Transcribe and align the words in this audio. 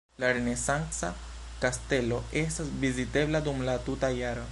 La 0.21 0.29
renesanca 0.35 1.09
kastelo 1.65 2.17
estas 2.43 2.71
vizitebla 2.85 3.43
dum 3.49 3.63
la 3.69 3.77
tuta 3.91 4.11
jaro. 4.23 4.47